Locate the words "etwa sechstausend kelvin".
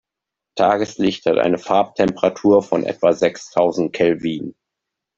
2.83-4.55